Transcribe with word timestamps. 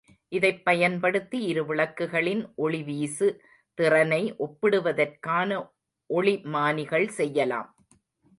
இதைப் 0.31 0.65
பயன்படுத்தி 0.65 1.43
இரு 1.43 1.63
விளக்குகளின் 1.65 2.53
ஒளிவீசு 2.57 3.27
திறனை 3.77 4.35
ஒப்பிடுவதற்கான 4.39 5.49
ஒளிமானிகள் 6.09 7.07
செய்யலாம். 7.11 7.69